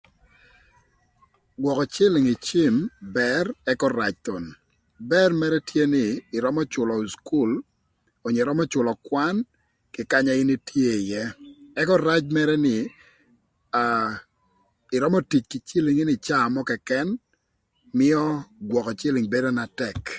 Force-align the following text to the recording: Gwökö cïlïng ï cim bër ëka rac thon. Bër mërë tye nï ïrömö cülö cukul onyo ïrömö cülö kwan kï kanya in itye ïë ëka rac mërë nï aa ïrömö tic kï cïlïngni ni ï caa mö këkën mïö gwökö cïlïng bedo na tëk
Gwökö 1.61 1.85
cïlïng 1.95 2.27
ï 2.33 2.41
cim 2.47 2.73
bër 3.17 3.45
ëka 3.71 3.87
rac 3.99 4.15
thon. 4.25 4.45
Bër 5.11 5.29
mërë 5.41 5.59
tye 5.69 5.83
nï 5.93 6.05
ïrömö 6.37 6.61
cülö 6.73 6.93
cukul 7.13 7.51
onyo 8.25 8.39
ïrömö 8.41 8.63
cülö 8.71 8.91
kwan 9.07 9.35
kï 9.93 10.03
kanya 10.11 10.33
in 10.41 10.49
itye 10.57 10.89
ïë 11.05 11.25
ëka 11.81 11.95
rac 12.07 12.23
mërë 12.35 12.55
nï 12.65 12.75
aa 13.81 14.07
ïrömö 14.95 15.19
tic 15.29 15.43
kï 15.51 15.59
cïlïngni 15.67 16.03
ni 16.07 16.13
ï 16.17 16.23
caa 16.27 16.45
mö 16.53 16.61
këkën 16.69 17.07
mïö 17.99 18.21
gwökö 18.69 18.91
cïlïng 18.99 19.27
bedo 19.33 19.49
na 19.53 19.65
tëk 19.79 20.03